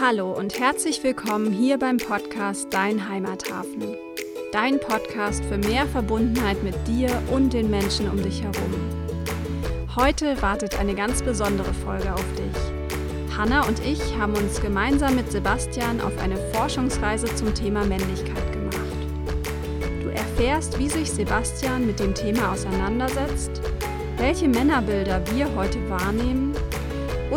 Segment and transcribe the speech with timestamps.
[0.00, 3.96] Hallo und herzlich willkommen hier beim Podcast Dein Heimathafen.
[4.50, 8.72] Dein Podcast für mehr Verbundenheit mit dir und den Menschen um dich herum.
[9.94, 13.36] Heute wartet eine ganz besondere Folge auf dich.
[13.36, 18.80] Hanna und ich haben uns gemeinsam mit Sebastian auf eine Forschungsreise zum Thema Männlichkeit gemacht.
[20.02, 23.60] Du erfährst, wie sich Sebastian mit dem Thema auseinandersetzt,
[24.16, 26.49] welche Männerbilder wir heute wahrnehmen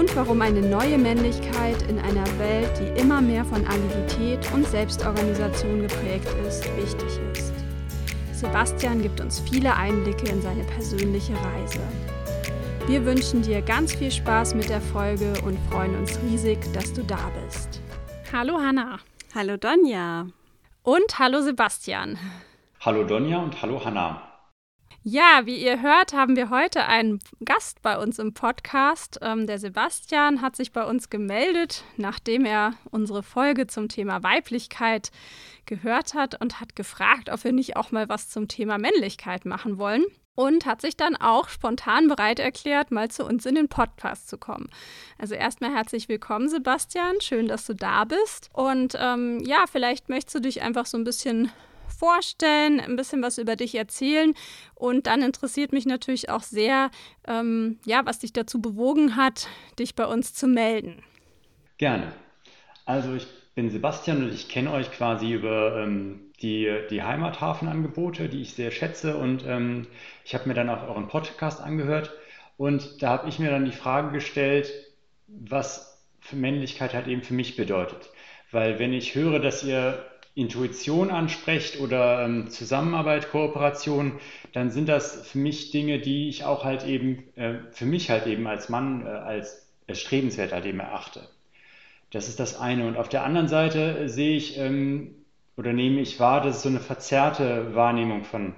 [0.03, 5.83] und warum eine neue Männlichkeit in einer Welt, die immer mehr von Agilität und Selbstorganisation
[5.83, 7.53] geprägt ist, wichtig ist.
[8.33, 11.79] Sebastian gibt uns viele Einblicke in seine persönliche Reise.
[12.85, 17.01] Wir wünschen dir ganz viel Spaß mit der Folge und freuen uns riesig, dass du
[17.03, 17.79] da bist.
[18.33, 18.99] Hallo Hanna.
[19.33, 20.27] Hallo Donja.
[20.83, 22.19] Und hallo Sebastian.
[22.81, 24.32] Hallo Donja und hallo Hanna.
[25.05, 29.19] Ja, wie ihr hört, haben wir heute einen Gast bei uns im Podcast.
[29.21, 35.11] Ähm, der Sebastian hat sich bei uns gemeldet, nachdem er unsere Folge zum Thema Weiblichkeit
[35.65, 39.77] gehört hat und hat gefragt, ob wir nicht auch mal was zum Thema Männlichkeit machen
[39.77, 40.05] wollen.
[40.35, 44.37] Und hat sich dann auch spontan bereit erklärt, mal zu uns in den Podcast zu
[44.37, 44.67] kommen.
[45.19, 47.19] Also erstmal herzlich willkommen, Sebastian.
[47.21, 48.49] Schön, dass du da bist.
[48.53, 51.51] Und ähm, ja, vielleicht möchtest du dich einfach so ein bisschen
[51.97, 54.33] vorstellen, ein bisschen was über dich erzählen.
[54.75, 56.91] Und dann interessiert mich natürlich auch sehr,
[57.27, 59.47] ähm, ja, was dich dazu bewogen hat,
[59.79, 61.03] dich bei uns zu melden.
[61.77, 62.13] Gerne.
[62.85, 68.41] Also ich bin Sebastian und ich kenne euch quasi über ähm, die, die Heimathafenangebote, die
[68.41, 69.17] ich sehr schätze.
[69.17, 69.87] Und ähm,
[70.25, 72.11] ich habe mir dann auch euren Podcast angehört.
[72.57, 74.71] Und da habe ich mir dann die Frage gestellt,
[75.27, 78.09] was für Männlichkeit halt eben für mich bedeutet.
[78.51, 80.05] Weil wenn ich höre, dass ihr
[80.35, 84.19] Intuition ansprecht oder ähm, Zusammenarbeit, Kooperation,
[84.51, 88.25] dann sind das für mich Dinge, die ich auch halt eben, äh, für mich halt
[88.25, 91.27] eben als Mann, äh, als erstrebenswert halt eben erachte.
[92.11, 92.87] Das ist das eine.
[92.87, 95.15] Und auf der anderen Seite äh, sehe ich ähm,
[95.57, 98.55] oder nehme ich wahr, dass es so eine verzerrte Wahrnehmung von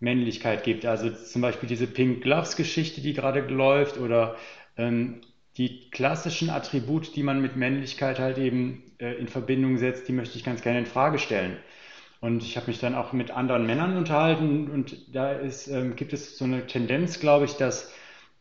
[0.00, 0.86] Männlichkeit gibt.
[0.86, 4.36] Also zum Beispiel diese Pink Gloves Geschichte, die gerade läuft oder
[4.76, 5.20] ähm,
[5.58, 10.38] die klassischen Attribute, die man mit Männlichkeit halt eben äh, in Verbindung setzt, die möchte
[10.38, 11.56] ich ganz gerne in Frage stellen.
[12.20, 16.12] Und ich habe mich dann auch mit anderen Männern unterhalten und da ist, ähm, gibt
[16.12, 17.92] es so eine Tendenz, glaube ich, dass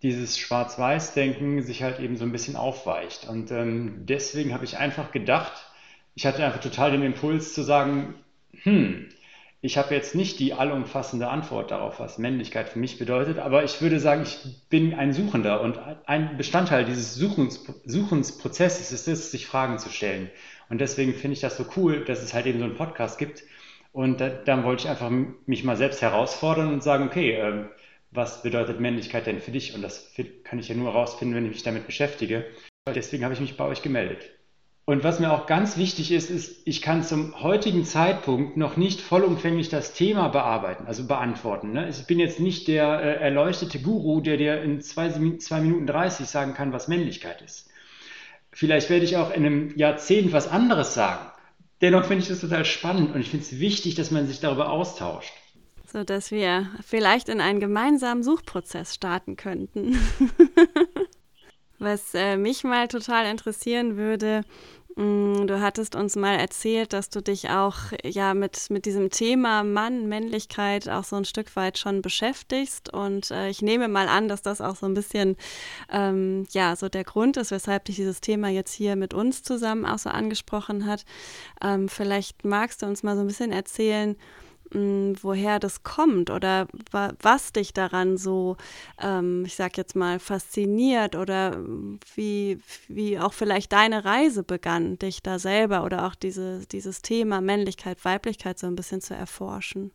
[0.04, 3.28] dieses Schwarz-Weiß-Denken sich halt eben so ein bisschen aufweicht.
[3.28, 5.54] Und ähm, deswegen habe ich einfach gedacht,
[6.16, 8.16] ich hatte einfach total den Impuls zu sagen,
[8.64, 9.10] hm,
[9.62, 13.82] ich habe jetzt nicht die allumfassende Antwort darauf, was Männlichkeit für mich bedeutet, aber ich
[13.82, 14.38] würde sagen, ich
[14.70, 20.30] bin ein Suchender und ein Bestandteil dieses Suchens, Suchensprozesses ist es, sich Fragen zu stellen.
[20.70, 23.44] Und deswegen finde ich das so cool, dass es halt eben so einen Podcast gibt.
[23.94, 25.10] Und da, dann wollte ich einfach
[25.48, 27.66] mich mal selbst herausfordern und sagen, okay, äh,
[28.12, 29.74] was bedeutet Männlichkeit denn für dich?
[29.74, 30.14] Und das
[30.44, 32.46] kann ich ja nur herausfinden, wenn ich mich damit beschäftige.
[32.94, 34.37] Deswegen habe ich mich bei euch gemeldet.
[34.90, 39.02] Und was mir auch ganz wichtig ist, ist, ich kann zum heutigen Zeitpunkt noch nicht
[39.02, 41.74] vollumfänglich das Thema bearbeiten, also beantworten.
[41.74, 41.90] Ne?
[41.90, 45.10] Ich bin jetzt nicht der äh, erleuchtete Guru, der dir in zwei,
[45.40, 47.70] zwei Minuten 30 sagen kann, was Männlichkeit ist.
[48.54, 51.34] Vielleicht werde ich auch in einem Jahrzehnt was anderes sagen.
[51.82, 54.70] Dennoch finde ich das total spannend und ich finde es wichtig, dass man sich darüber
[54.70, 55.34] austauscht.
[55.92, 59.98] So dass wir vielleicht in einen gemeinsamen Suchprozess starten könnten.
[61.80, 64.44] Was äh, mich mal total interessieren würde,
[64.98, 69.64] Mm, du hattest uns mal erzählt, dass du dich auch ja mit, mit diesem Thema
[69.64, 72.92] Mann, Männlichkeit auch so ein Stück weit schon beschäftigst.
[72.92, 75.38] Und äh, ich nehme mal an, dass das auch so ein bisschen
[75.92, 79.86] ähm, ja so der Grund ist, weshalb dich dieses Thema jetzt hier mit uns zusammen
[79.86, 81.06] auch so angesprochen hat.
[81.62, 84.16] Ähm, vielleicht magst du uns mal so ein bisschen erzählen,
[84.72, 88.58] woher das kommt oder was dich daran so,
[89.02, 91.58] ähm, ich sag jetzt mal, fasziniert oder
[92.16, 97.42] wie, wie auch vielleicht deine Reise begann, dich da selber oder auch diese, dieses Thema
[97.42, 99.92] Männlichkeit, Weiblichkeit so ein bisschen zu erforschen.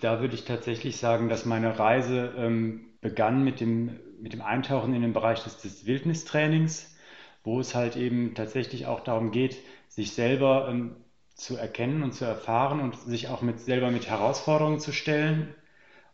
[0.00, 4.94] Da würde ich tatsächlich sagen, dass meine Reise ähm, begann mit dem, mit dem Eintauchen
[4.94, 6.96] in den Bereich des, des Wildnistrainings,
[7.44, 9.58] wo es halt eben tatsächlich auch darum geht,
[9.88, 10.96] sich selber ähm,
[11.34, 15.54] zu erkennen und zu erfahren und sich auch mit, selber mit Herausforderungen zu stellen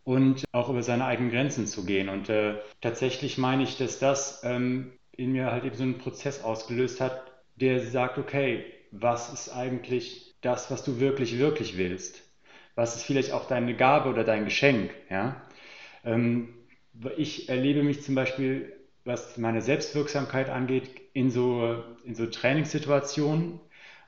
[0.04, 2.08] und auch über seine eigenen Grenzen zu gehen.
[2.08, 6.42] Und äh, tatsächlich meine ich, dass das ähm, in mir halt eben so einen Prozess
[6.42, 12.22] ausgelöst hat, der sagt, okay, was ist eigentlich das, was du wirklich, wirklich willst?
[12.74, 14.90] Was ist vielleicht auch deine Gabe oder dein Geschenk?
[15.10, 15.42] Ja?
[16.04, 16.54] Ähm,
[17.16, 18.72] ich erlebe mich zum Beispiel,
[19.04, 23.60] was meine Selbstwirksamkeit angeht, in so, in so Trainingssituationen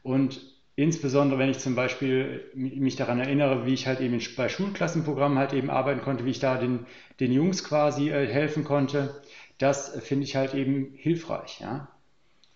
[0.03, 0.41] und
[0.75, 5.53] Insbesondere wenn ich zum Beispiel mich daran erinnere, wie ich halt eben bei Schulklassenprogrammen halt
[5.53, 6.87] eben arbeiten konnte, wie ich da den,
[7.21, 9.21] den Jungs quasi äh, helfen konnte,
[9.59, 11.61] das finde ich halt eben hilfreich.
[11.61, 11.89] Ja?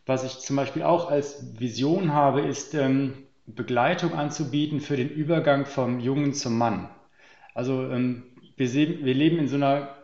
[0.07, 5.67] Was ich zum Beispiel auch als Vision habe, ist ähm, Begleitung anzubieten für den Übergang
[5.67, 6.89] vom Jungen zum Mann.
[7.55, 8.25] Also ähm,
[8.57, 9.95] wir, sehen, wir leben in so einer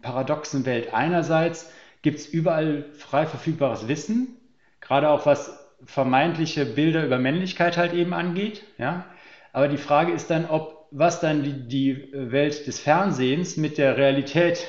[0.00, 0.94] paradoxen Welt.
[0.94, 1.70] Einerseits
[2.02, 4.36] gibt es überall frei verfügbares Wissen,
[4.80, 8.64] gerade auch was vermeintliche Bilder über Männlichkeit halt eben angeht.
[8.78, 9.06] Ja?
[9.52, 13.96] Aber die Frage ist dann, ob was dann die, die Welt des Fernsehens mit der
[13.96, 14.66] Realität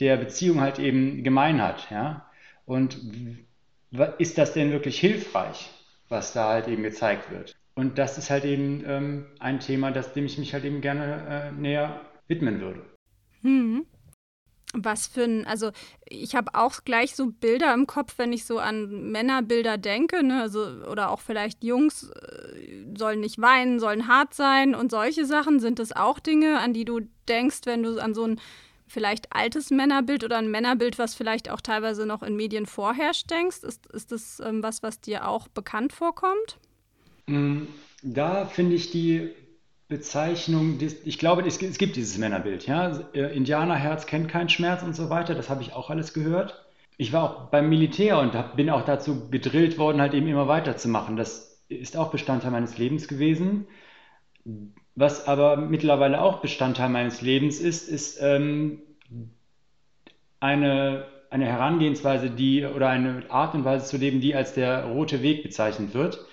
[0.00, 1.88] der Beziehung halt eben gemein hat.
[1.90, 2.28] Ja?
[2.66, 2.98] Und
[4.18, 5.70] ist das denn wirklich hilfreich,
[6.08, 7.56] was da halt eben gezeigt wird?
[7.74, 11.50] Und das ist halt eben ähm, ein Thema, das, dem ich mich halt eben gerne
[11.50, 12.82] äh, näher widmen würde.
[13.42, 13.86] Hm.
[14.72, 15.72] Was für ein, also
[16.08, 20.42] ich habe auch gleich so Bilder im Kopf, wenn ich so an Männerbilder denke, ne?
[20.42, 25.58] also, oder auch vielleicht Jungs äh, sollen nicht weinen, sollen hart sein und solche Sachen.
[25.58, 28.40] Sind das auch Dinge, an die du denkst, wenn du an so ein
[28.86, 33.62] vielleicht altes Männerbild oder ein Männerbild, was vielleicht auch teilweise noch in Medien vorherrscht, denkst?
[33.62, 36.58] Ist, ist das ähm, was, was dir auch bekannt vorkommt?
[37.26, 37.62] Mm,
[38.02, 39.30] da finde ich die
[39.90, 42.66] Bezeichnung, ich glaube, es gibt dieses Männerbild.
[42.66, 43.00] Ja?
[43.12, 46.64] Äh, Indianerherz kennt keinen Schmerz und so weiter, das habe ich auch alles gehört.
[46.96, 51.16] Ich war auch beim Militär und bin auch dazu gedrillt worden, halt eben immer weiterzumachen.
[51.16, 53.66] Das ist auch Bestandteil meines Lebens gewesen.
[54.94, 58.82] Was aber mittlerweile auch Bestandteil meines Lebens ist, ist ähm,
[60.38, 65.22] eine, eine Herangehensweise, die oder eine Art und Weise zu leben, die als der rote
[65.22, 66.24] Weg bezeichnet wird.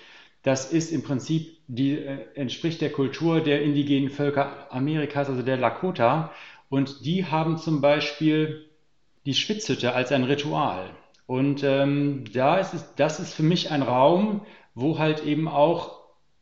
[0.44, 5.58] Das ist im Prinzip die äh, entspricht der Kultur der indigenen Völker Amerikas, also der
[5.58, 6.32] Lakota.
[6.68, 8.66] Und die haben zum Beispiel
[9.26, 10.90] die Schwitzhütte als ein Ritual.
[11.26, 14.40] Und ähm, da ist es, das ist für mich ein Raum,
[14.74, 15.98] wo halt eben auch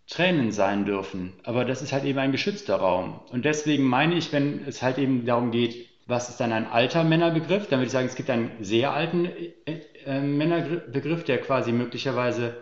[0.09, 1.33] Tränen sein dürfen.
[1.43, 3.21] Aber das ist halt eben ein geschützter Raum.
[3.33, 7.03] Und deswegen meine ich, wenn es halt eben darum geht, was ist dann ein alter
[7.03, 11.73] Männerbegriff, dann würde ich sagen, es gibt einen sehr alten äh, äh, Männerbegriff, der quasi
[11.73, 12.57] möglicherweise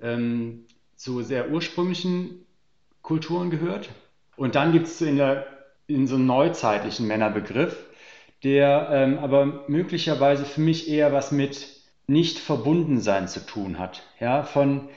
[0.00, 0.66] ähm,
[0.96, 2.46] zu sehr ursprünglichen
[3.02, 3.90] Kulturen gehört.
[4.36, 5.20] Und dann gibt es in,
[5.86, 7.76] in so einen neuzeitlichen Männerbegriff,
[8.42, 11.68] der ähm, aber möglicherweise für mich eher was mit
[12.06, 14.02] nicht verbunden sein zu tun hat.
[14.20, 14.88] Ja, von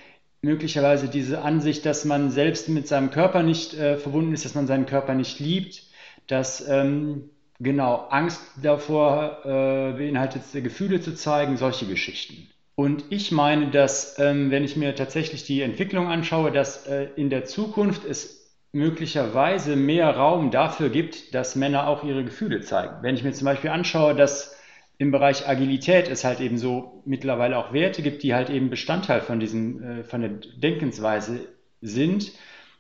[0.41, 4.67] möglicherweise diese Ansicht, dass man selbst mit seinem Körper nicht äh, verbunden ist, dass man
[4.67, 5.83] seinen Körper nicht liebt,
[6.27, 7.29] dass ähm,
[7.59, 12.47] genau Angst davor äh, beinhaltet, Gefühle zu zeigen, solche Geschichten.
[12.79, 17.29] Und ich meine, dass, ähm, wenn ich mir tatsächlich die Entwicklung anschaue, dass äh, in
[17.29, 22.93] der Zukunft es möglicherweise mehr Raum dafür gibt, dass Männer auch ihre Gefühle zeigen.
[23.01, 24.55] Wenn ich mir zum Beispiel anschaue, dass
[24.97, 29.19] im Bereich Agilität es halt eben so mittlerweile auch Werte gibt, die halt eben Bestandteil
[29.19, 31.49] von diesem, äh, von der Denkensweise
[31.81, 32.31] sind,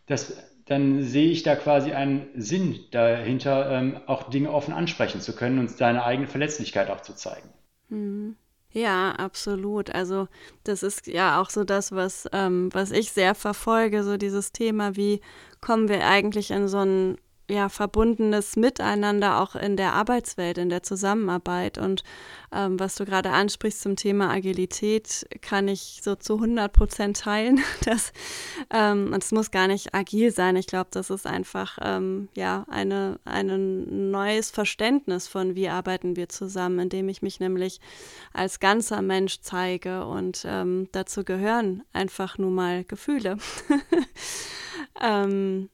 [0.07, 0.33] dass,
[0.65, 5.59] dann sehe ich da quasi einen Sinn dahinter, ähm, auch Dinge offen ansprechen zu können
[5.59, 7.49] und seine eigene Verletzlichkeit auch zu zeigen.
[7.89, 8.37] Mhm.
[8.71, 9.89] Ja, absolut.
[9.89, 10.27] Also
[10.63, 14.95] das ist ja auch so das, was, ähm, was ich sehr verfolge, so dieses Thema,
[14.95, 15.21] wie
[15.59, 17.17] kommen wir eigentlich in so ein
[17.49, 21.77] ja, verbundenes Miteinander auch in der Arbeitswelt, in der Zusammenarbeit.
[21.77, 22.03] Und
[22.51, 27.59] ähm, was du gerade ansprichst zum Thema Agilität, kann ich so zu 100 Prozent teilen.
[27.85, 28.11] Das,
[28.71, 30.55] ähm, und es muss gar nicht agil sein.
[30.55, 36.29] Ich glaube, das ist einfach ähm, ja, eine, ein neues Verständnis von, wie arbeiten wir
[36.29, 37.79] zusammen, indem ich mich nämlich
[38.31, 40.05] als ganzer Mensch zeige.
[40.05, 43.37] Und ähm, dazu gehören einfach nur mal Gefühle.
[45.01, 45.69] ähm,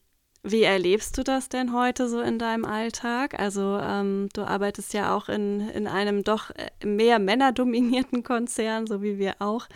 [0.46, 3.38] wie erlebst du das denn heute so in deinem Alltag?
[3.38, 9.02] Also ähm, du arbeitest ja auch in, in einem doch äh, mehr männerdominierten Konzern, so
[9.02, 9.66] wie wir auch.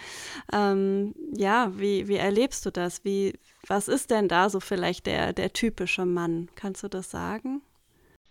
[0.53, 3.05] Ähm, ja, wie, wie erlebst du das?
[3.05, 3.35] Wie,
[3.67, 6.49] was ist denn da so vielleicht der, der typische Mann?
[6.55, 7.63] Kannst du das sagen?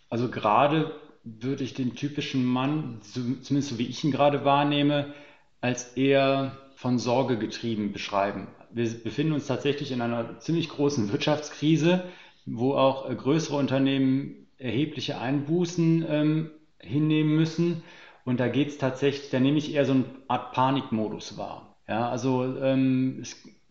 [0.09, 5.13] Also gerade würde ich den typischen Mann, zumindest so wie ich ihn gerade wahrnehme,
[5.61, 8.47] als eher von Sorge getrieben beschreiben.
[8.71, 12.05] Wir befinden uns tatsächlich in einer ziemlich großen Wirtschaftskrise
[12.55, 17.83] wo auch äh, größere Unternehmen erhebliche Einbußen ähm, hinnehmen müssen.
[18.25, 21.75] Und da geht es tatsächlich, da nehme ich eher so eine Art Panikmodus wahr.
[21.87, 23.23] Ja, also ähm,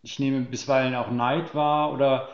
[0.02, 2.28] ich nehme bisweilen auch Neid wahr oder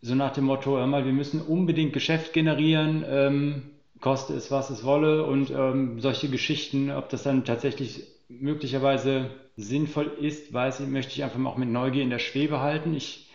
[0.00, 3.62] so nach dem Motto, hör mal, wir müssen unbedingt Geschäft generieren, ähm,
[4.00, 10.12] koste es, was es wolle und ähm, solche Geschichten, ob das dann tatsächlich möglicherweise sinnvoll
[10.20, 12.94] ist, weiß ich, möchte ich einfach mal auch mit Neugier in der Schwebe halten.
[12.94, 13.30] Ich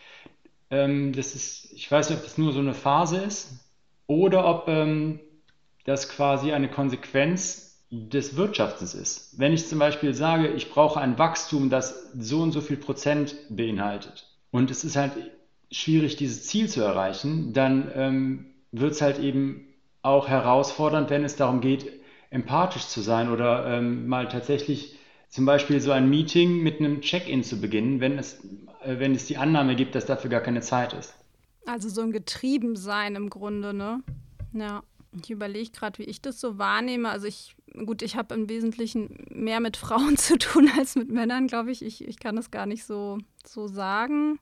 [0.71, 3.65] ähm, das ist, ich weiß nicht, ob das nur so eine Phase ist
[4.07, 5.19] oder ob ähm,
[5.85, 9.39] das quasi eine Konsequenz des Wirtschaftens ist.
[9.39, 13.35] Wenn ich zum Beispiel sage, ich brauche ein Wachstum, das so und so viel Prozent
[13.49, 15.13] beinhaltet und es ist halt
[15.71, 19.65] schwierig, dieses Ziel zu erreichen, dann ähm, wird es halt eben
[20.01, 21.91] auch herausfordernd, wenn es darum geht,
[22.29, 24.98] empathisch zu sein oder ähm, mal tatsächlich
[25.29, 28.39] zum Beispiel so ein Meeting mit einem Check-in zu beginnen, wenn es,
[28.83, 31.13] äh, wenn es die Annahme gibt, dass dafür gar keine Zeit ist.
[31.65, 34.03] Also so ein Getriebensein im Grunde, ne?
[34.53, 34.83] Ja.
[35.23, 37.09] Ich überlege gerade, wie ich das so wahrnehme.
[37.09, 37.55] Also ich,
[37.85, 41.83] gut, ich habe im Wesentlichen mehr mit Frauen zu tun als mit Männern, glaube ich.
[41.83, 42.07] ich.
[42.07, 44.39] Ich kann das gar nicht so, so sagen.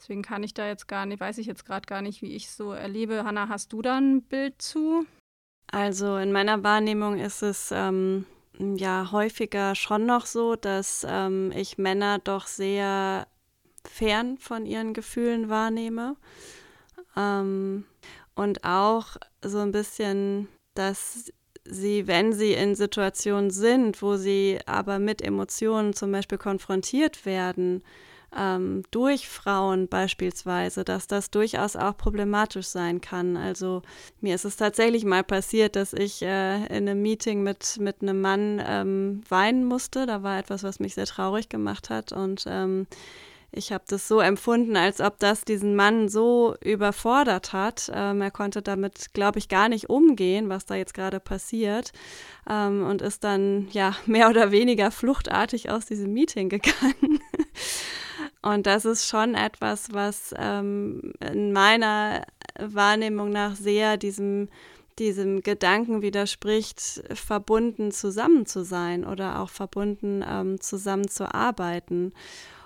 [0.00, 2.46] Deswegen kann ich da jetzt gar nicht, weiß ich jetzt gerade gar nicht, wie ich
[2.46, 3.24] es so erlebe.
[3.24, 5.06] Hanna, hast du da ein Bild zu?
[5.70, 8.24] Also in meiner Wahrnehmung ist es ähm,
[8.58, 13.26] ja häufiger schon noch so, dass ähm, ich Männer doch sehr
[13.84, 16.16] fern von ihren Gefühlen wahrnehme.
[17.16, 17.84] Ähm,
[18.34, 21.32] und auch so ein bisschen, dass
[21.64, 27.82] sie, wenn sie in Situationen sind, wo sie aber mit Emotionen zum Beispiel konfrontiert werden,
[28.36, 33.36] ähm, durch Frauen beispielsweise, dass das durchaus auch problematisch sein kann.
[33.36, 33.82] Also
[34.20, 38.20] mir ist es tatsächlich mal passiert, dass ich äh, in einem Meeting mit, mit einem
[38.20, 40.06] Mann ähm, weinen musste.
[40.06, 42.86] Da war etwas, was mich sehr traurig gemacht hat und ähm,
[43.50, 47.90] ich habe das so empfunden, als ob das diesen Mann so überfordert hat.
[47.94, 51.92] Ähm, er konnte damit, glaube ich, gar nicht umgehen, was da jetzt gerade passiert.
[52.48, 57.20] Ähm, und ist dann ja mehr oder weniger fluchtartig aus diesem Meeting gegangen.
[58.42, 62.22] Und das ist schon etwas, was ähm, in meiner
[62.58, 64.48] Wahrnehmung nach sehr diesem
[64.98, 72.12] diesem Gedanken widerspricht, verbunden zusammen zu sein oder auch verbunden ähm, zusammen zu arbeiten.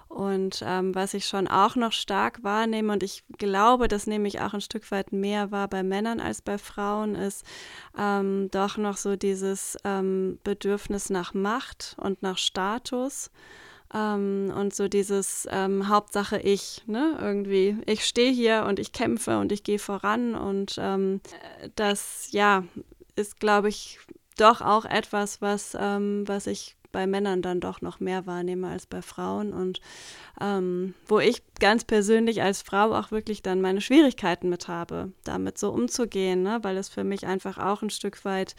[0.09, 4.43] Und ähm, was ich schon auch noch stark wahrnehme, und ich glaube, das nehme ich
[4.43, 7.47] auch ein Stück weit mehr wahr bei Männern als bei Frauen, ist
[7.99, 13.31] ähm, doch noch so dieses ähm, Bedürfnis nach Macht und nach Status.
[13.95, 17.19] Ähm, und so dieses ähm, Hauptsache ich, ne?
[17.21, 20.35] Irgendwie, ich stehe hier und ich kämpfe und ich gehe voran.
[20.35, 21.21] Und ähm,
[21.77, 22.65] das, ja,
[23.17, 23.99] ist, glaube ich,
[24.39, 29.03] doch auch etwas, was, was ich bei Männern dann doch noch mehr wahrnehme als bei
[29.03, 29.81] Frauen und
[30.41, 35.59] ähm, wo ich ganz persönlich als Frau auch wirklich dann meine Schwierigkeiten mit habe, damit
[35.59, 36.61] so umzugehen, ne?
[36.63, 38.55] weil es für mich einfach auch ein Stück weit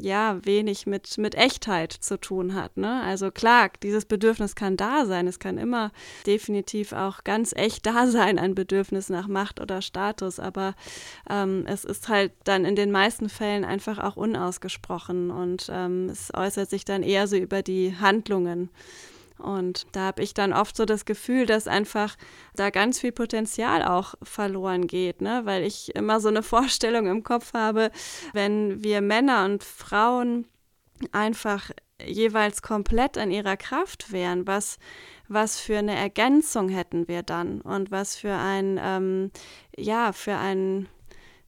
[0.00, 2.76] ja wenig mit, mit Echtheit zu tun hat.
[2.76, 3.02] Ne?
[3.02, 5.92] Also klar, dieses Bedürfnis kann da sein, es kann immer
[6.26, 10.74] definitiv auch ganz echt da sein, ein Bedürfnis nach Macht oder Status, aber
[11.28, 16.32] ähm, es ist halt dann in den meisten Fällen einfach auch unausgesprochen und ähm, es
[16.34, 18.70] äußert sich dann eher so über die Handlungen.
[19.38, 22.16] Und da habe ich dann oft so das Gefühl, dass einfach
[22.54, 25.42] da ganz viel Potenzial auch verloren geht, ne?
[25.44, 27.90] weil ich immer so eine Vorstellung im Kopf habe,
[28.32, 30.46] wenn wir Männer und Frauen
[31.10, 31.70] einfach
[32.04, 34.78] jeweils komplett an ihrer Kraft wären, was,
[35.28, 39.30] was für eine Ergänzung hätten wir dann und was für ein, ähm,
[39.76, 40.88] ja, für ein,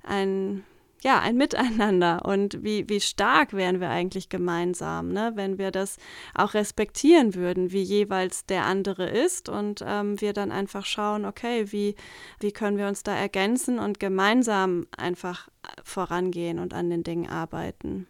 [0.02, 0.64] ein
[1.04, 5.32] ja, ein Miteinander und wie, wie stark wären wir eigentlich gemeinsam, ne?
[5.34, 5.98] wenn wir das
[6.34, 11.70] auch respektieren würden, wie jeweils der andere ist und ähm, wir dann einfach schauen, okay,
[11.70, 11.94] wie,
[12.40, 15.48] wie können wir uns da ergänzen und gemeinsam einfach
[15.84, 18.06] vorangehen und an den Dingen arbeiten.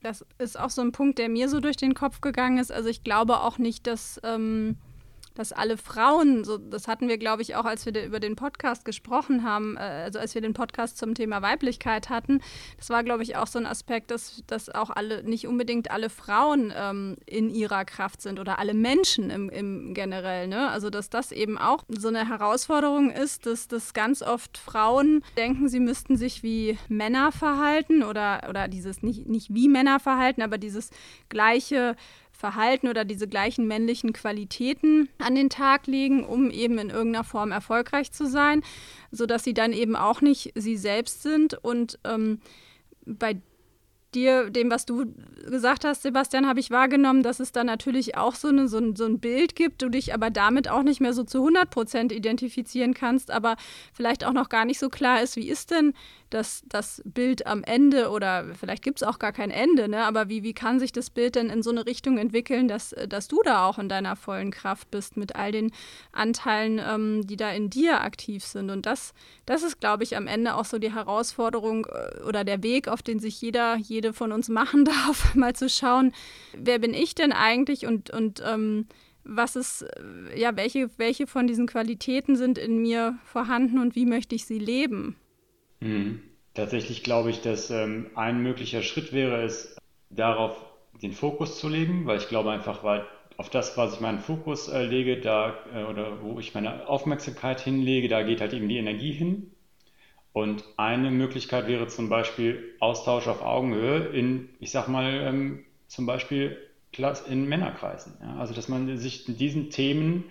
[0.00, 2.70] Das ist auch so ein Punkt, der mir so durch den Kopf gegangen ist.
[2.70, 4.20] Also ich glaube auch nicht, dass...
[4.22, 4.76] Ähm
[5.34, 8.84] dass alle Frauen, so, das hatten wir, glaube ich, auch, als wir über den Podcast
[8.84, 12.40] gesprochen haben, äh, also als wir den Podcast zum Thema Weiblichkeit hatten,
[12.76, 16.10] das war, glaube ich, auch so ein Aspekt, dass, dass auch alle, nicht unbedingt alle
[16.10, 20.68] Frauen ähm, in ihrer Kraft sind oder alle Menschen im, im generell, ne?
[20.68, 25.68] Also dass das eben auch so eine Herausforderung ist, dass, dass ganz oft Frauen denken,
[25.68, 30.58] sie müssten sich wie Männer verhalten oder, oder dieses nicht, nicht wie Männer verhalten, aber
[30.58, 30.90] dieses
[31.28, 31.96] gleiche
[32.42, 37.52] Verhalten oder diese gleichen männlichen Qualitäten an den Tag legen, um eben in irgendeiner Form
[37.52, 38.62] erfolgreich zu sein,
[39.12, 41.54] sodass sie dann eben auch nicht sie selbst sind.
[41.62, 42.40] Und ähm,
[43.06, 43.36] bei
[44.12, 45.14] dir, dem, was du
[45.48, 48.96] gesagt hast, Sebastian, habe ich wahrgenommen, dass es da natürlich auch so, eine, so, ein,
[48.96, 52.10] so ein Bild gibt, du dich aber damit auch nicht mehr so zu 100 Prozent
[52.10, 53.54] identifizieren kannst, aber
[53.92, 55.94] vielleicht auch noch gar nicht so klar ist, wie ist denn
[56.32, 60.04] das, das Bild am Ende oder vielleicht gibt es auch gar kein Ende, ne?
[60.04, 63.28] aber wie, wie kann sich das Bild denn in so eine Richtung entwickeln, dass, dass
[63.28, 65.72] du da auch in deiner vollen Kraft bist mit all den
[66.12, 68.70] Anteilen, ähm, die da in dir aktiv sind.
[68.70, 69.12] Und das,
[69.46, 73.02] das ist, glaube ich, am Ende auch so die Herausforderung äh, oder der Weg, auf
[73.02, 76.12] den sich jeder, jede von uns machen darf, mal zu schauen,
[76.56, 78.86] wer bin ich denn eigentlich und, und ähm,
[79.24, 84.06] was ist, äh, ja, welche, welche von diesen Qualitäten sind in mir vorhanden und wie
[84.06, 85.16] möchte ich sie leben?
[85.82, 86.22] Mhm.
[86.54, 89.76] Tatsächlich glaube ich, dass ähm, ein möglicher Schritt wäre es,
[90.10, 90.56] darauf
[91.02, 93.04] den Fokus zu legen, weil ich glaube einfach, weil
[93.38, 97.60] auf das, was ich meinen Fokus äh, lege, da äh, oder wo ich meine Aufmerksamkeit
[97.60, 99.50] hinlege, da geht halt eben die Energie hin.
[100.32, 106.06] Und eine Möglichkeit wäre zum Beispiel Austausch auf Augenhöhe in, ich sag mal, ähm, zum
[106.06, 106.56] Beispiel
[107.28, 108.14] in Männerkreisen.
[108.20, 108.36] Ja?
[108.36, 110.24] Also dass man sich in diesen Themen,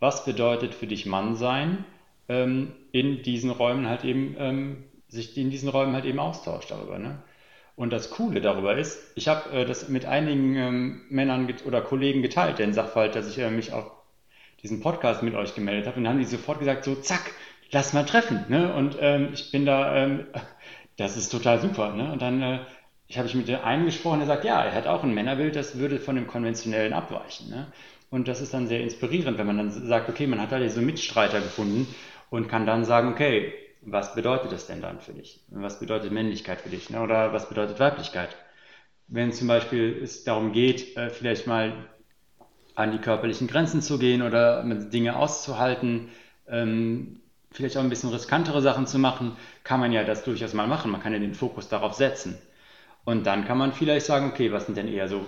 [0.00, 1.84] was bedeutet für dich Mann sein,
[2.28, 6.98] ähm, in diesen Räumen halt eben, ähm, sich in diesen Räumen halt eben austauscht darüber.
[6.98, 7.22] Ne?
[7.76, 12.22] Und das Coole darüber ist, ich habe äh, das mit einigen ähm, Männern oder Kollegen
[12.22, 13.90] geteilt, den Sachverhalt, dass ich äh, mich auf
[14.62, 15.96] diesen Podcast mit euch gemeldet habe.
[15.96, 17.32] Und dann haben die sofort gesagt, so zack,
[17.70, 18.44] lass mal treffen.
[18.48, 18.72] Ne?
[18.74, 20.26] Und ähm, ich bin da, ähm,
[20.96, 21.92] das ist total super.
[21.94, 22.12] Ne?
[22.12, 22.58] Und dann äh,
[23.08, 25.56] ich habe ich mit dem einen gesprochen, der sagt, ja, er hat auch ein Männerbild,
[25.56, 27.48] das würde von dem konventionellen abweichen.
[27.48, 27.72] Ne?
[28.10, 30.82] Und das ist dann sehr inspirierend, wenn man dann sagt, okay, man hat da diese
[30.82, 31.86] Mitstreiter gefunden
[32.28, 35.40] und kann dann sagen, okay, was bedeutet das denn dann für dich?
[35.48, 36.90] Was bedeutet Männlichkeit für dich?
[36.90, 37.00] Ne?
[37.00, 38.36] Oder was bedeutet Weiblichkeit?
[39.06, 41.72] Wenn zum Beispiel es darum geht, äh, vielleicht mal
[42.74, 46.10] an die körperlichen Grenzen zu gehen oder Dinge auszuhalten,
[46.46, 47.20] ähm,
[47.50, 50.90] vielleicht auch ein bisschen riskantere Sachen zu machen, kann man ja das durchaus mal machen.
[50.90, 52.38] Man kann ja den Fokus darauf setzen.
[53.04, 55.26] Und dann kann man vielleicht sagen, okay, was sind denn eher so,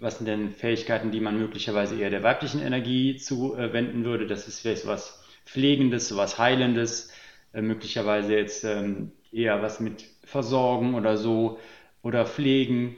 [0.00, 4.26] was sind denn Fähigkeiten, die man möglicherweise eher der weiblichen Energie zuwenden würde?
[4.26, 7.10] Das ist vielleicht so was Pflegendes, so was Heilendes,
[7.52, 11.58] äh, möglicherweise jetzt ähm, eher was mit Versorgen oder so
[12.02, 12.96] oder Pflegen.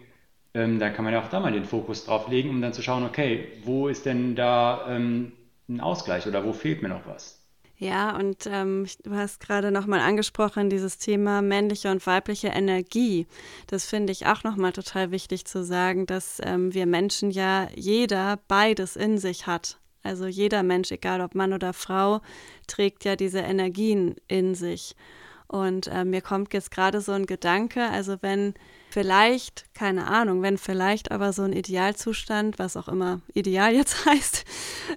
[0.55, 2.83] Ähm, da kann man ja auch da mal den Fokus drauf legen, um dann zu
[2.83, 5.33] schauen, okay, wo ist denn da ähm,
[5.69, 7.41] ein Ausgleich oder wo fehlt mir noch was?
[7.77, 13.27] Ja, und ähm, du hast gerade nochmal angesprochen, dieses Thema männliche und weibliche Energie.
[13.67, 18.39] Das finde ich auch nochmal total wichtig zu sagen, dass ähm, wir Menschen ja jeder
[18.47, 19.79] beides in sich hat.
[20.05, 22.21] Also jeder Mensch, egal ob Mann oder Frau,
[22.67, 24.95] trägt ja diese Energien in sich.
[25.49, 28.55] Und äh, mir kommt jetzt gerade so ein Gedanke, also wenn
[28.95, 34.45] vielleicht, keine Ahnung, wenn vielleicht aber so ein Idealzustand, was auch immer ideal jetzt heißt,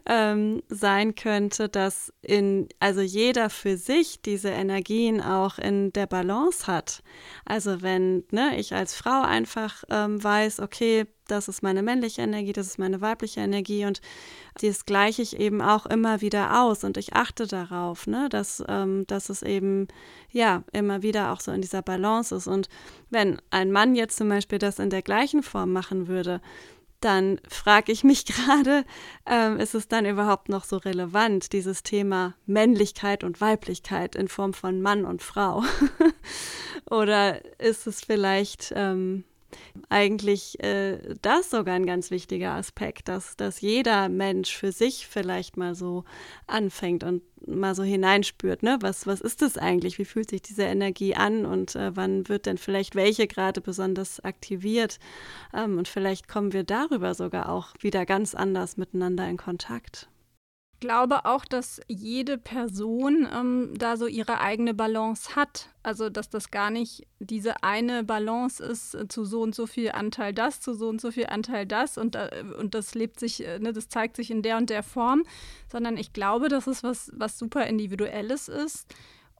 [0.05, 6.67] ähm, sein könnte, dass in, also jeder für sich diese Energien auch in der Balance
[6.67, 7.01] hat.
[7.43, 12.53] Also wenn ne, ich als Frau einfach ähm, weiß, okay, das ist meine männliche Energie,
[12.53, 14.01] das ist meine weibliche Energie und
[14.61, 19.05] das gleiche ich eben auch immer wieder aus und ich achte darauf, ne, dass, ähm,
[19.07, 19.87] dass es eben
[20.31, 22.47] ja immer wieder auch so in dieser Balance ist.
[22.47, 22.69] Und
[23.09, 26.41] wenn ein Mann jetzt zum Beispiel das in der gleichen Form machen würde,
[26.99, 28.83] dann frage ich mich gerade,
[29.25, 34.53] ähm, ist es dann überhaupt noch so relevant, dieses Thema Männlichkeit und Weiblichkeit in Form
[34.53, 35.63] von Mann und Frau?
[36.89, 39.23] Oder ist es vielleicht ähm,
[39.89, 45.57] eigentlich äh, das sogar ein ganz wichtiger Aspekt, dass, dass jeder Mensch für sich vielleicht
[45.57, 46.03] mal so
[46.47, 48.77] anfängt und mal so hineinspürt, ne?
[48.81, 49.99] Was, was ist das eigentlich?
[49.99, 54.19] Wie fühlt sich diese Energie an und äh, wann wird denn vielleicht welche gerade besonders
[54.19, 54.99] aktiviert?
[55.53, 60.09] Ähm, und vielleicht kommen wir darüber sogar auch wieder ganz anders miteinander in Kontakt
[60.79, 65.69] glaube auch, dass jede Person ähm, da so ihre eigene Balance hat.
[65.83, 69.91] Also, dass das gar nicht diese eine Balance ist, äh, zu so und so viel
[69.91, 73.45] Anteil das, zu so und so viel Anteil das und, äh, und das lebt sich,
[73.45, 75.23] äh, ne, das zeigt sich in der und der Form,
[75.71, 78.93] sondern ich glaube, dass es was, was super Individuelles ist.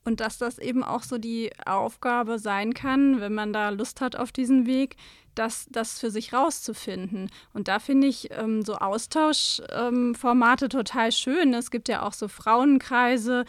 [0.04, 4.16] Und dass das eben auch so die Aufgabe sein kann, wenn man da Lust hat
[4.16, 4.96] auf diesen Weg,
[5.38, 7.30] das, das für sich rauszufinden.
[7.54, 11.54] Und da finde ich ähm, so Austauschformate ähm, total schön.
[11.54, 13.46] Es gibt ja auch so Frauenkreise.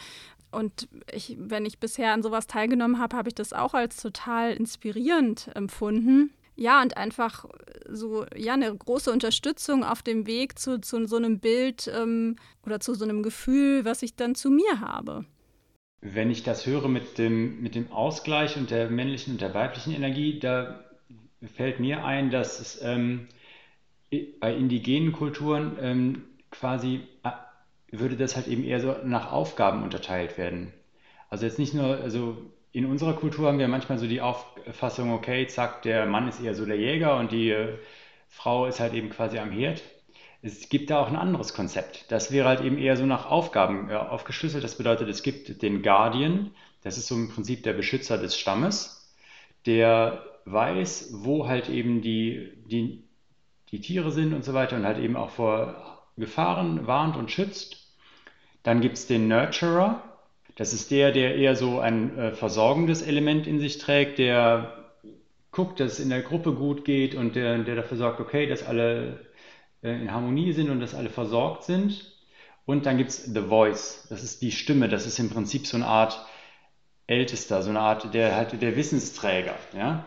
[0.51, 4.53] Und ich, wenn ich bisher an sowas teilgenommen habe, habe ich das auch als total
[4.53, 6.33] inspirierend empfunden.
[6.55, 7.45] Ja, und einfach
[7.87, 12.81] so, ja, eine große Unterstützung auf dem Weg zu, zu so einem Bild ähm, oder
[12.81, 15.25] zu so einem Gefühl, was ich dann zu mir habe.
[16.01, 19.93] Wenn ich das höre mit dem, mit dem Ausgleich und der männlichen und der weiblichen
[19.93, 20.83] Energie, da
[21.55, 23.27] fällt mir ein, dass es ähm,
[24.39, 27.01] bei indigenen Kulturen ähm, quasi
[27.91, 30.73] würde das halt eben eher so nach Aufgaben unterteilt werden.
[31.29, 32.37] Also jetzt nicht nur, also
[32.71, 36.53] in unserer Kultur haben wir manchmal so die Auffassung, okay, zack, der Mann ist eher
[36.53, 37.77] so der Jäger und die äh,
[38.27, 39.81] Frau ist halt eben quasi am Herd.
[40.41, 42.11] Es gibt da auch ein anderes Konzept.
[42.11, 44.63] Das wäre halt eben eher so nach Aufgaben äh, aufgeschlüsselt.
[44.63, 46.51] Das bedeutet, es gibt den Guardian,
[46.83, 49.13] das ist so im Prinzip der Beschützer des Stammes,
[49.65, 53.03] der weiß, wo halt eben die, die,
[53.71, 57.77] die Tiere sind und so weiter und halt eben auch vor Gefahren warnt und schützt.
[58.63, 60.03] Dann gibt es den Nurturer.
[60.55, 64.79] Das ist der, der eher so ein äh, versorgendes Element in sich trägt, der
[65.51, 68.65] guckt, dass es in der Gruppe gut geht und der, der dafür sorgt, okay, dass
[68.65, 69.19] alle
[69.81, 72.13] äh, in Harmonie sind und dass alle versorgt sind.
[72.65, 74.05] Und dann gibt es The Voice.
[74.09, 74.89] Das ist die Stimme.
[74.89, 76.23] Das ist im Prinzip so eine Art
[77.07, 79.55] Ältester, so eine Art der, der Wissensträger.
[79.75, 80.05] Ja?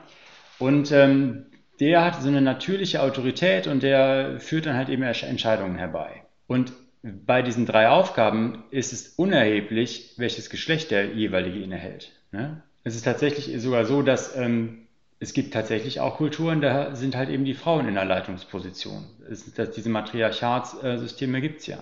[0.62, 1.46] Und ähm,
[1.81, 6.22] der hat so eine natürliche Autorität und der führt dann halt eben Entscheidungen herbei.
[6.46, 6.72] Und
[7.03, 12.12] bei diesen drei Aufgaben ist es unerheblich, welches Geschlecht der jeweilige innehält.
[12.31, 12.62] Ne?
[12.85, 14.87] Es ist tatsächlich sogar so, dass ähm,
[15.18, 19.05] es gibt tatsächlich auch Kulturen, da sind halt eben die Frauen in der Leitungsposition.
[19.29, 21.79] Es, das, diese Matriarchatssysteme gibt es ja.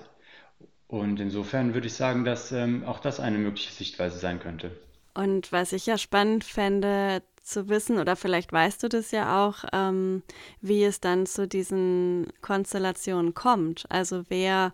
[0.89, 4.71] Und insofern würde ich sagen, dass ähm, auch das eine mögliche Sichtweise sein könnte.
[5.15, 9.65] Und was ich ja spannend fände zu wissen, oder vielleicht weißt du das ja auch,
[9.73, 10.23] ähm,
[10.61, 13.85] wie es dann zu diesen Konstellationen kommt.
[13.89, 14.73] Also wer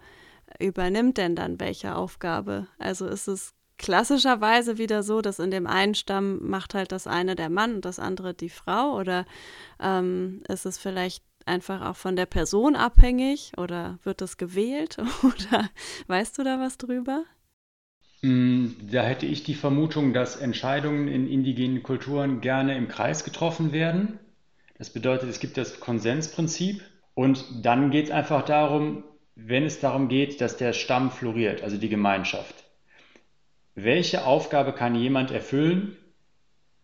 [0.58, 2.66] übernimmt denn dann welche Aufgabe?
[2.78, 7.36] Also ist es klassischerweise wieder so, dass in dem einen Stamm macht halt das eine
[7.36, 8.96] der Mann und das andere die Frau?
[8.98, 9.26] Oder
[9.80, 14.98] ähm, ist es vielleicht einfach auch von der Person abhängig oder wird das gewählt?
[15.22, 15.70] Oder
[16.08, 17.24] weißt du da was drüber?
[18.22, 23.72] Mm, da hätte ich die Vermutung, dass Entscheidungen in indigenen Kulturen gerne im Kreis getroffen
[23.72, 24.18] werden.
[24.78, 26.82] Das bedeutet, es gibt das Konsensprinzip
[27.14, 31.76] und dann geht es einfach darum, wenn es darum geht, dass der Stamm floriert, also
[31.76, 32.66] die Gemeinschaft
[33.76, 35.96] welche Aufgabe kann jemand erfüllen,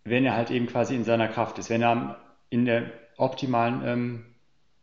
[0.05, 4.25] wenn er halt eben quasi in seiner Kraft ist, wenn er in der optimalen ähm,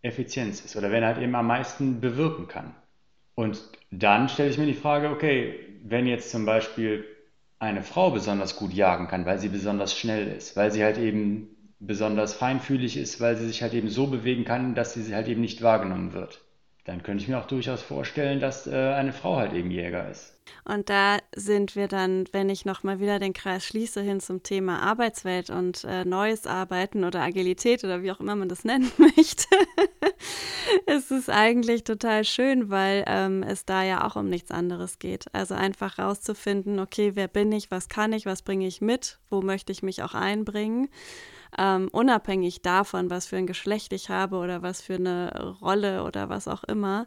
[0.01, 2.73] Effizienz ist oder wenn er halt eben am meisten bewirken kann.
[3.35, 7.05] Und dann stelle ich mir die Frage, okay, wenn jetzt zum Beispiel
[7.59, 11.49] eine Frau besonders gut jagen kann, weil sie besonders schnell ist, weil sie halt eben
[11.79, 15.41] besonders feinfühlig ist, weil sie sich halt eben so bewegen kann, dass sie halt eben
[15.41, 16.41] nicht wahrgenommen wird
[16.89, 20.34] dann könnte ich mir auch durchaus vorstellen, dass äh, eine Frau halt eben Jäger ist.
[20.65, 24.82] Und da sind wir dann, wenn ich nochmal wieder den Kreis schließe, hin zum Thema
[24.82, 29.45] Arbeitswelt und äh, neues Arbeiten oder Agilität oder wie auch immer man das nennen möchte.
[30.88, 35.25] es ist eigentlich total schön, weil ähm, es da ja auch um nichts anderes geht.
[35.32, 39.43] Also einfach rauszufinden, okay, wer bin ich, was kann ich, was bringe ich mit, wo
[39.43, 40.89] möchte ich mich auch einbringen
[41.60, 46.30] ähm, unabhängig davon, was für ein Geschlecht ich habe oder was für eine Rolle oder
[46.30, 47.06] was auch immer,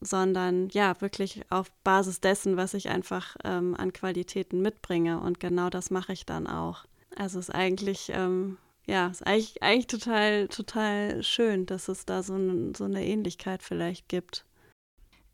[0.00, 5.20] sondern ja, wirklich auf Basis dessen, was ich einfach ähm, an Qualitäten mitbringe.
[5.20, 6.86] Und genau das mache ich dann auch.
[7.16, 12.22] Also es ist eigentlich, ähm, ja, ist eigentlich, eigentlich total, total schön, dass es da
[12.22, 12.34] so,
[12.74, 14.46] so eine Ähnlichkeit vielleicht gibt.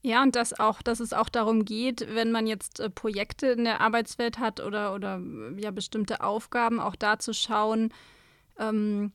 [0.03, 3.65] Ja, und dass auch, dass es auch darum geht, wenn man jetzt äh, Projekte in
[3.65, 5.21] der Arbeitswelt hat oder, oder
[5.57, 7.93] ja bestimmte Aufgaben, auch da zu schauen,
[8.59, 9.13] ähm,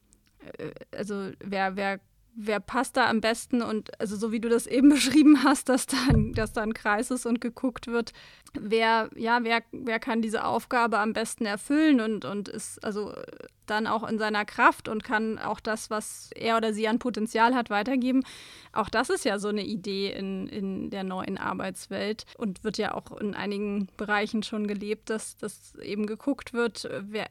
[0.58, 2.00] äh, also wer, wer,
[2.36, 5.86] wer passt da am besten und also so wie du das eben beschrieben hast, dass
[5.86, 5.98] da,
[6.34, 8.14] dass da ein Kreis ist und geguckt wird,
[8.54, 13.14] wer, ja, wer, wer kann diese Aufgabe am besten erfüllen und, und ist also
[13.66, 17.56] dann auch in seiner Kraft und kann auch das, was er oder sie an Potenzial
[17.56, 18.24] hat, weitergeben.
[18.74, 22.94] Auch das ist ja so eine Idee in, in der neuen Arbeitswelt und wird ja
[22.94, 27.30] auch in einigen Bereichen schon gelebt, dass, dass eben geguckt wird, wer,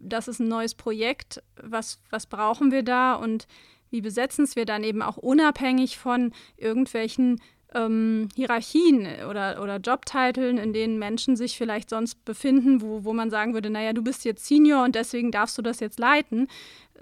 [0.00, 3.46] das ist ein neues Projekt, was, was brauchen wir da und
[3.90, 7.40] wie besetzen es wir dann eben auch unabhängig von irgendwelchen
[7.74, 13.30] ähm, Hierarchien oder, oder Jobtiteln, in denen Menschen sich vielleicht sonst befinden, wo, wo man
[13.30, 16.48] sagen würde, naja, du bist jetzt Senior und deswegen darfst du das jetzt leiten,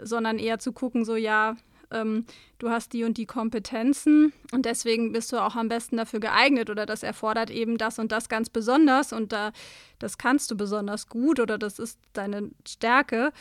[0.00, 1.56] sondern eher zu gucken, so ja,
[1.90, 2.26] ähm,
[2.58, 6.70] du hast die und die Kompetenzen und deswegen bist du auch am besten dafür geeignet
[6.70, 9.52] oder das erfordert eben das und das ganz besonders und da,
[9.98, 13.32] das kannst du besonders gut oder das ist deine Stärke.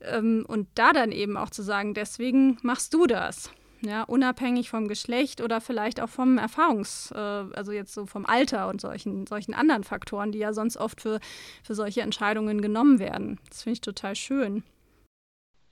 [0.00, 3.50] Ähm, und da dann eben auch zu sagen, deswegen machst du das.
[3.84, 8.68] Ja, unabhängig vom Geschlecht oder vielleicht auch vom Erfahrungs-, äh, also jetzt so vom Alter
[8.68, 11.18] und solchen, solchen anderen Faktoren, die ja sonst oft für,
[11.64, 13.40] für solche Entscheidungen genommen werden.
[13.48, 14.62] Das finde ich total schön.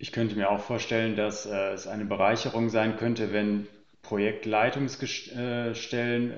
[0.03, 3.67] Ich könnte mir auch vorstellen, dass äh, es eine Bereicherung sein könnte, wenn
[4.01, 6.33] Projektleitungsstellen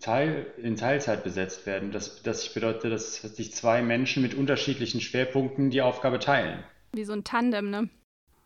[0.00, 1.90] Teil, in Teilzeit besetzt werden.
[1.90, 6.62] Das, das bedeutet, dass sich zwei Menschen mit unterschiedlichen Schwerpunkten die Aufgabe teilen.
[6.92, 7.88] Wie so ein Tandem, ne?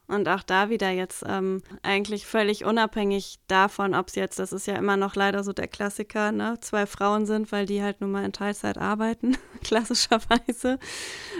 [0.08, 4.66] Und auch da wieder jetzt ähm, eigentlich völlig unabhängig davon, ob es jetzt, das ist
[4.66, 8.12] ja immer noch leider so der Klassiker, ne, zwei Frauen sind, weil die halt nun
[8.12, 10.78] mal in Teilzeit arbeiten, klassischerweise,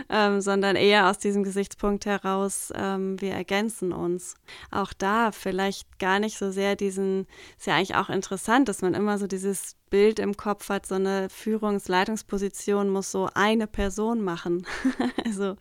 [0.09, 4.35] ähm, sondern eher aus diesem Gesichtspunkt heraus, ähm, wir ergänzen uns.
[4.73, 8.95] Auch da vielleicht gar nicht so sehr diesen, ist ja eigentlich auch interessant, dass man
[8.95, 14.67] immer so dieses Bild im Kopf hat, so eine Führungsleitungsposition muss so eine Person machen.
[15.25, 15.57] also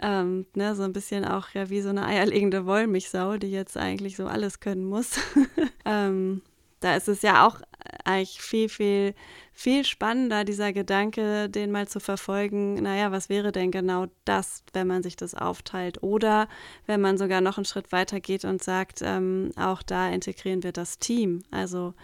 [0.00, 4.16] ähm, ne, so ein bisschen auch ja wie so eine eierlegende Wollmilchsau, die jetzt eigentlich
[4.16, 5.18] so alles können muss.
[5.86, 6.42] ähm,
[6.80, 7.62] da ist es ja auch
[8.04, 9.14] eigentlich viel, viel,
[9.52, 14.86] viel spannender, dieser Gedanke, den mal zu verfolgen, naja, was wäre denn genau das, wenn
[14.86, 16.02] man sich das aufteilt?
[16.02, 16.48] Oder
[16.86, 20.72] wenn man sogar noch einen Schritt weiter geht und sagt, ähm, auch da integrieren wir
[20.72, 21.42] das Team.
[21.50, 21.94] Also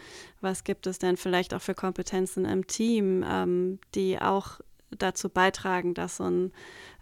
[0.40, 5.95] was gibt es denn vielleicht auch für Kompetenzen im Team, ähm, die auch dazu beitragen,
[5.95, 6.53] dass so ein,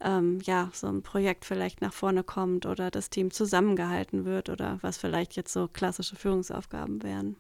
[0.00, 4.78] ähm, ja, so ein Projekt vielleicht nach vorne kommt oder das Team zusammengehalten wird oder
[4.82, 7.36] was vielleicht jetzt so klassische Führungsaufgaben wären.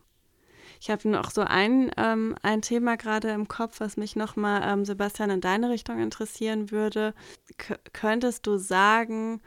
[0.80, 4.84] Ich habe noch so ein, ähm, ein Thema gerade im Kopf, was mich nochmal, ähm,
[4.84, 7.14] Sebastian, in deine Richtung interessieren würde.
[7.56, 9.40] K könntest du sagen,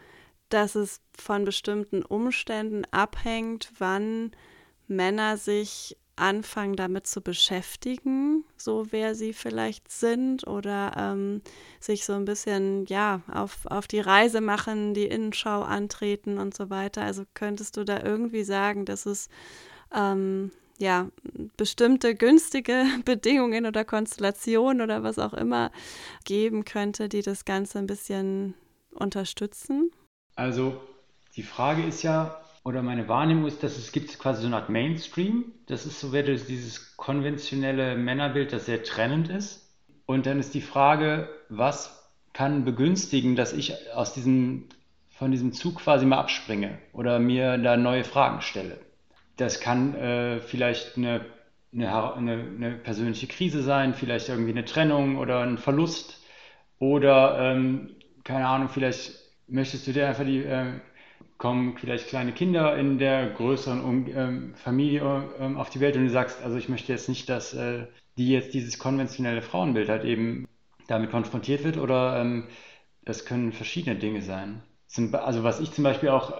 [0.49, 4.31] dass es von bestimmten Umständen abhängt, wann
[4.87, 11.41] Männer sich anfangen damit zu beschäftigen, so wer sie vielleicht sind oder ähm,
[11.79, 16.69] sich so ein bisschen ja auf, auf die Reise machen, die Innenschau antreten und so
[16.69, 17.01] weiter.
[17.01, 19.29] Also könntest du da irgendwie sagen, dass es
[19.95, 21.07] ähm, ja
[21.55, 25.71] bestimmte günstige Bedingungen oder Konstellationen oder was auch immer
[26.25, 28.55] geben könnte, die das Ganze ein bisschen
[28.91, 29.91] unterstützen?
[30.35, 30.81] Also
[31.35, 34.69] die Frage ist ja, oder meine Wahrnehmung ist, dass es gibt quasi so eine Art
[34.69, 35.45] Mainstream.
[35.67, 39.69] Das ist so wieder dieses konventionelle Männerbild, das sehr trennend ist.
[40.05, 42.01] Und dann ist die Frage, was
[42.33, 44.69] kann begünstigen, dass ich aus diesem,
[45.09, 48.79] von diesem Zug quasi mal abspringe oder mir da neue Fragen stelle.
[49.37, 51.25] Das kann äh, vielleicht eine,
[51.73, 56.19] eine, eine, persönliche Krise sein, vielleicht irgendwie eine Trennung oder ein Verlust
[56.79, 59.13] oder ähm, keine Ahnung, vielleicht
[59.47, 60.79] möchtest du dir einfach die äh,
[61.41, 66.03] kommen vielleicht kleine Kinder in der größeren um ähm, Familie ähm, auf die Welt und
[66.03, 70.03] du sagst, also ich möchte jetzt nicht, dass äh, die jetzt dieses konventionelle Frauenbild halt
[70.03, 70.47] eben
[70.87, 72.47] damit konfrontiert wird oder ähm,
[73.03, 74.61] das können verschiedene Dinge sein.
[74.85, 76.31] Zum, also was ich zum Beispiel auch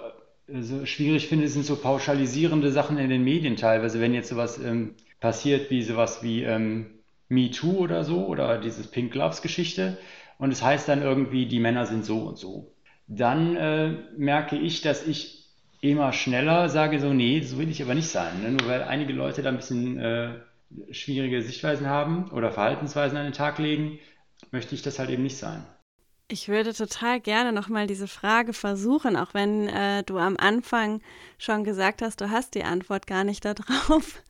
[0.60, 4.96] so schwierig finde, sind so pauschalisierende Sachen in den Medien teilweise, wenn jetzt sowas ähm,
[5.20, 9.98] passiert wie sowas wie ähm, Me Too oder so oder dieses Pink Gloves Geschichte
[10.38, 12.74] und es heißt dann irgendwie, die Männer sind so und so
[13.18, 15.50] dann äh, merke ich, dass ich
[15.82, 18.42] immer schneller sage, so, nee, so will ich aber nicht sein.
[18.42, 18.52] Ne?
[18.52, 20.40] Nur weil einige Leute da ein bisschen äh,
[20.92, 24.00] schwierige Sichtweisen haben oder Verhaltensweisen an den Tag legen,
[24.52, 25.66] möchte ich das halt eben nicht sein.
[26.32, 31.02] Ich würde total gerne nochmal diese Frage versuchen, auch wenn äh, du am Anfang
[31.38, 34.24] schon gesagt hast, du hast die Antwort gar nicht darauf.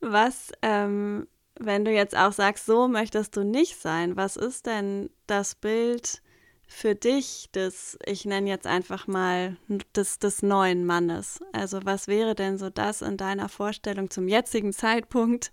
[0.00, 1.26] Was, ähm,
[1.58, 6.22] wenn du jetzt auch sagst, so möchtest du nicht sein, was ist denn das Bild,
[6.68, 9.56] für dich des, ich nenne jetzt einfach mal,
[9.96, 11.40] des, des neuen Mannes?
[11.52, 15.52] Also was wäre denn so das in deiner Vorstellung zum jetzigen Zeitpunkt,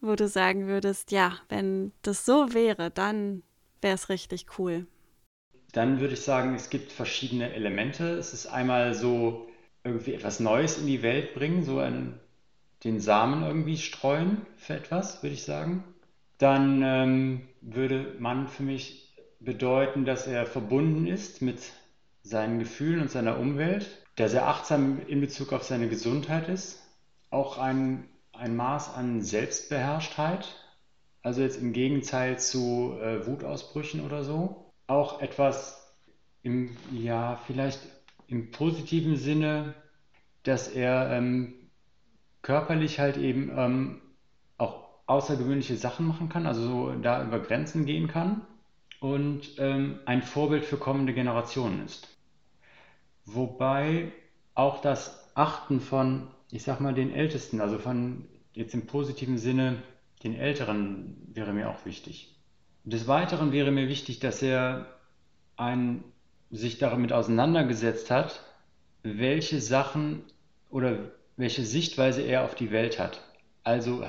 [0.00, 3.42] wo du sagen würdest, ja, wenn das so wäre, dann
[3.80, 4.86] wäre es richtig cool?
[5.72, 8.10] Dann würde ich sagen, es gibt verschiedene Elemente.
[8.12, 9.48] Es ist einmal so
[9.84, 12.18] irgendwie etwas Neues in die Welt bringen, so einen,
[12.84, 15.84] den Samen irgendwie streuen für etwas, würde ich sagen.
[16.38, 21.60] Dann ähm, würde man für mich bedeuten, dass er verbunden ist mit
[22.22, 23.88] seinen Gefühlen und seiner Umwelt,
[24.18, 26.82] der sehr achtsam in Bezug auf seine Gesundheit ist,
[27.30, 30.56] auch ein, ein Maß an Selbstbeherrschtheit,
[31.22, 35.96] also jetzt im Gegenteil zu äh, Wutausbrüchen oder so, auch etwas
[36.42, 37.80] im, ja, vielleicht
[38.26, 39.74] im positiven Sinne,
[40.42, 41.54] dass er ähm,
[42.42, 44.00] körperlich halt eben ähm,
[44.56, 48.42] auch außergewöhnliche Sachen machen kann, also so da über Grenzen gehen kann
[49.00, 52.08] und ähm, ein Vorbild für kommende Generationen ist.
[53.24, 54.12] Wobei
[54.54, 59.82] auch das Achten von, ich sag mal, den Ältesten, also von jetzt im positiven Sinne
[60.22, 62.34] den Älteren, wäre mir auch wichtig.
[62.84, 64.86] Des Weiteren wäre mir wichtig, dass er
[65.56, 66.04] ein,
[66.50, 68.42] sich damit auseinandergesetzt hat,
[69.02, 70.22] welche Sachen
[70.70, 73.20] oder welche Sichtweise er auf die Welt hat.
[73.62, 74.04] Also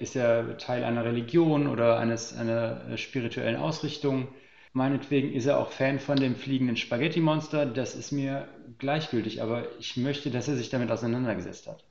[0.00, 4.28] ist er Teil einer Religion oder eines, einer spirituellen Ausrichtung.
[4.72, 7.66] Meinetwegen ist er auch Fan von dem fliegenden Spaghetti-Monster.
[7.66, 11.84] Das ist mir gleichgültig, aber ich möchte, dass er sich damit auseinandergesetzt hat.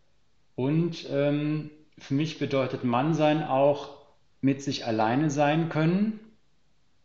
[0.56, 3.98] Und ähm, für mich bedeutet Mannsein auch
[4.42, 6.20] mit sich alleine sein können.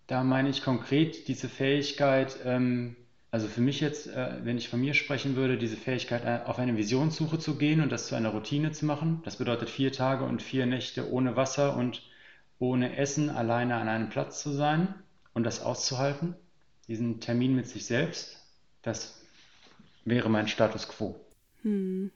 [0.07, 2.97] Da meine ich konkret diese Fähigkeit, ähm,
[3.31, 6.59] also für mich jetzt, äh, wenn ich von mir sprechen würde, diese Fähigkeit, äh, auf
[6.59, 9.21] eine Visionssuche zu gehen und das zu einer Routine zu machen.
[9.25, 12.03] Das bedeutet vier Tage und vier Nächte ohne Wasser und
[12.59, 14.95] ohne Essen alleine an einem Platz zu sein
[15.33, 16.35] und das auszuhalten.
[16.89, 18.45] Diesen Termin mit sich selbst,
[18.83, 19.23] das
[20.05, 21.21] wäre mein Status quo.
[21.63, 22.11] Hm.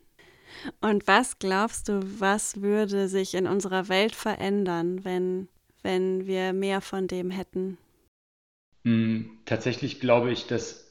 [0.80, 5.48] Und was glaubst du, was würde sich in unserer Welt verändern, wenn,
[5.82, 7.78] wenn wir mehr von dem hätten?
[8.84, 10.84] Hm, tatsächlich glaube ich, dass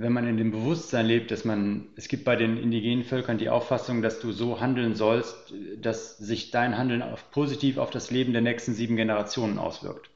[0.00, 3.50] wenn man in dem Bewusstsein lebt, dass man, es gibt bei den indigenen Völkern die
[3.50, 8.32] Auffassung, dass du so handeln sollst, dass sich dein Handeln auf, positiv auf das Leben
[8.32, 10.10] der nächsten sieben Generationen auswirkt.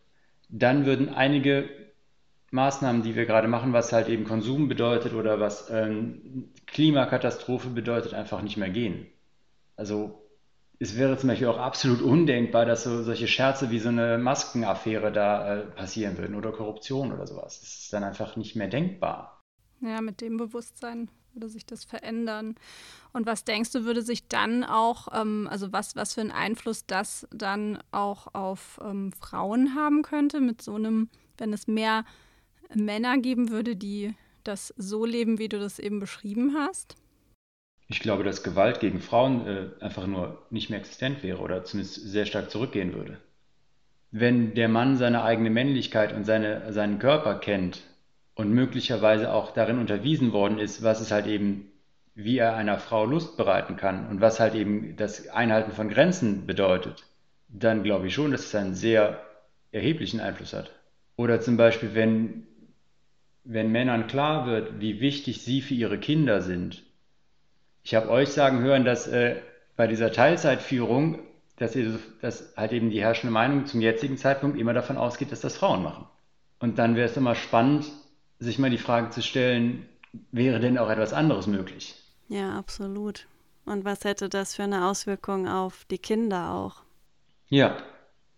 [0.49, 1.69] Dann würden einige
[2.55, 8.15] Maßnahmen, die wir gerade machen, was halt eben Konsum bedeutet oder was ähm, Klimakatastrophe bedeutet,
[8.15, 9.07] einfach nicht mehr gehen.
[9.77, 10.23] Also
[10.79, 15.11] es wäre zum Beispiel auch absolut undenkbar, dass so solche Scherze wie so eine Maskenaffäre
[15.11, 17.61] da äh, passieren würden oder Korruption oder sowas.
[17.61, 19.43] Das ist dann einfach nicht mehr denkbar.
[19.81, 22.55] Ja, mit dem Bewusstsein würde sich das verändern.
[23.13, 26.87] Und was denkst du, würde sich dann auch, ähm, also was, was für einen Einfluss
[26.87, 32.05] das dann auch auf ähm, Frauen haben könnte, mit so einem, wenn es mehr
[32.77, 36.97] Männer geben würde, die das so leben, wie du das eben beschrieben hast?
[37.89, 41.97] Ich glaube, dass Gewalt gegen Frauen äh, einfach nur nicht mehr existent wäre oder zumindest
[41.97, 43.19] sehr stark zurückgehen würde.
[44.11, 47.83] Wenn der Mann seine eigene Männlichkeit und seine, seinen Körper kennt
[48.35, 51.71] und möglicherweise auch darin unterwiesen worden ist, was es halt eben,
[52.15, 56.47] wie er einer Frau Lust bereiten kann und was halt eben das Einhalten von Grenzen
[56.47, 57.05] bedeutet,
[57.49, 59.21] dann glaube ich schon, dass es einen sehr
[59.73, 60.73] erheblichen Einfluss hat.
[61.17, 62.47] Oder zum Beispiel, wenn,
[63.45, 66.83] wenn Männern klar wird, wie wichtig sie für ihre Kinder sind.
[67.83, 69.37] Ich habe euch sagen hören, dass äh,
[69.77, 71.19] bei dieser Teilzeitführung,
[71.57, 75.41] dass, ihr, dass halt eben die herrschende Meinung zum jetzigen Zeitpunkt immer davon ausgeht, dass
[75.41, 76.07] das Frauen machen.
[76.59, 77.87] Und dann wäre es immer spannend,
[78.39, 79.87] sich mal die Frage zu stellen,
[80.33, 81.95] wäre denn auch etwas anderes möglich?
[82.29, 83.27] Ja, absolut.
[83.67, 86.83] Und was hätte das für eine Auswirkung auf die Kinder auch?
[87.49, 87.77] Ja,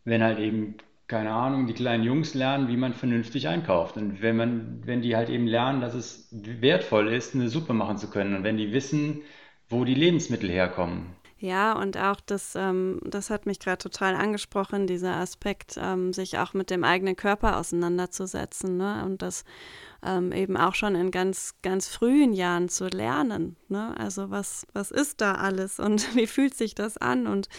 [0.05, 0.77] wenn halt eben
[1.09, 3.97] keine Ahnung, die kleinen Jungs lernen, wie man vernünftig einkauft.
[3.97, 7.99] Und wenn man, wenn die halt eben lernen, dass es wertvoll ist, eine Suppe machen
[7.99, 9.23] zu können und wenn die wissen,
[9.69, 11.17] wo die Lebensmittel herkommen.
[11.39, 16.39] Ja, und auch das, ähm, das hat mich gerade total angesprochen, dieser Aspekt, ähm, sich
[16.39, 19.05] auch mit dem eigenen Körper auseinanderzusetzen ne?
[19.05, 19.45] und das
[20.03, 23.57] ähm, eben auch schon in ganz, ganz frühen Jahren zu lernen.
[23.69, 23.95] Ne?
[23.99, 27.51] Also was, was ist da alles und wie fühlt sich das an und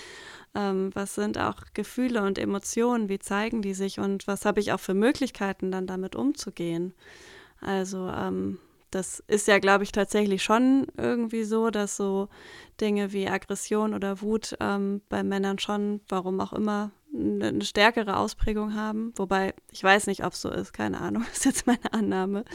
[0.58, 4.74] ähm, was sind auch Gefühle und Emotionen, wie zeigen die sich und was habe ich
[4.74, 6.94] auch für Möglichkeiten, dann damit umzugehen.
[7.62, 8.58] Also ähm,
[8.90, 12.30] das ist ja, glaube ich, tatsächlich schon irgendwie so, dass so
[12.82, 18.74] Dinge wie Aggression oder Wut ähm, bei Männern schon, warum auch immer, eine stärkere Ausprägung
[18.74, 19.14] haben.
[19.16, 22.46] Wobei ich weiß nicht, ob es so ist, keine Ahnung, ist jetzt meine Annahme.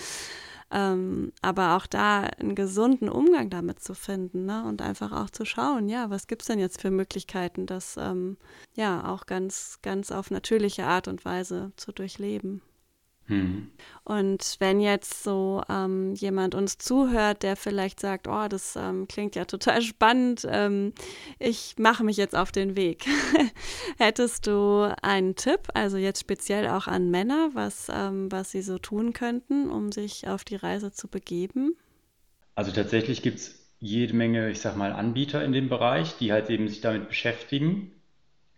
[0.73, 4.65] Ähm, aber auch da einen gesunden Umgang damit zu finden ne?
[4.65, 8.39] und einfach auch zu schauen, ja, was gibt es denn jetzt für Möglichkeiten, das ähm,
[8.75, 12.63] ja auch ganz, ganz auf natürliche Art und Weise zu durchleben.
[13.29, 13.71] Mhm.
[14.05, 19.37] Und wenn jetzt so ähm, jemand uns zuhört, der vielleicht sagt, oh, das ähm, klingt
[19.37, 20.93] ja total spannend, ähm,
[21.39, 23.05] ich mache mich jetzt auf den Weg.
[23.99, 28.79] Hättest du einen Tipp, also jetzt speziell auch an Männer, was, ähm, was sie so
[28.79, 31.77] tun könnten, um sich auf die Reise zu begeben?
[32.55, 36.51] Also tatsächlich gibt es jede Menge, ich sag mal, Anbieter in dem Bereich, die halt
[36.51, 37.93] eben sich damit beschäftigen.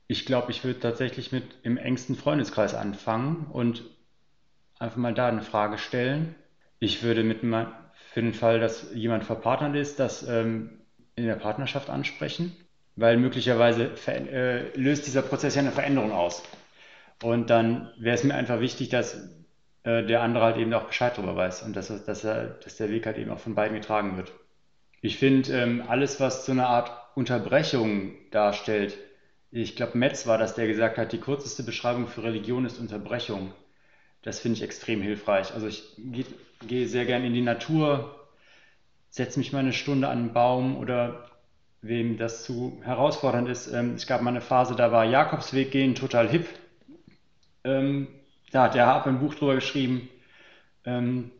[0.06, 3.84] Ich glaube, ich würde tatsächlich mit im engsten Freundeskreis anfangen und
[4.78, 6.34] einfach mal da eine Frage stellen.
[6.78, 10.78] Ich würde mit für den Fall, dass jemand verpartnert ist, das ähm,
[11.16, 12.54] in der Partnerschaft ansprechen,
[12.96, 16.42] weil möglicherweise äh, löst dieser Prozess ja eine Veränderung aus.
[17.22, 19.30] Und dann wäre es mir einfach wichtig, dass
[19.84, 22.90] äh, der andere halt eben auch Bescheid darüber weiß und dass, dass, er, dass der
[22.90, 24.32] Weg halt eben auch von beiden getragen wird.
[25.00, 28.96] Ich finde, ähm, alles, was so eine Art Unterbrechung darstellt,
[29.50, 33.52] ich glaube, Metz war das, der gesagt hat, die kürzeste Beschreibung für Religion ist Unterbrechung.
[34.24, 35.52] Das finde ich extrem hilfreich.
[35.52, 36.24] Also ich gehe
[36.66, 38.26] geh sehr gern in die Natur,
[39.10, 41.30] setze mich mal eine Stunde an einen Baum oder
[41.82, 43.70] wem das zu herausfordernd ist.
[43.70, 46.46] Ähm, es gab mal eine Phase, da war Jakobsweg gehen total hip.
[47.64, 48.08] Ähm,
[48.50, 50.08] da hat der Harpe ein Buch drüber geschrieben.
[50.86, 51.30] Ähm,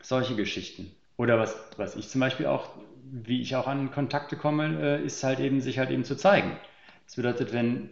[0.00, 0.94] solche Geschichten.
[1.18, 2.70] Oder was, was ich zum Beispiel auch,
[3.04, 6.56] wie ich auch an Kontakte komme, äh, ist halt eben, sich halt eben zu zeigen.
[7.04, 7.90] Das bedeutet, wenn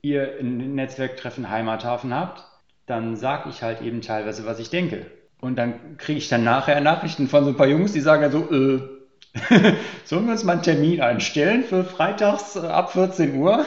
[0.00, 2.44] ihr ein Netzwerktreffen Heimathafen habt,
[2.86, 5.06] dann sage ich halt eben teilweise, was ich denke.
[5.40, 8.50] Und dann kriege ich dann nachher Nachrichten von so ein paar Jungs, die sagen so,
[8.50, 8.80] äh,
[10.04, 13.64] sollen wir uns mal einen Termin einstellen für freitags äh, ab 14 Uhr?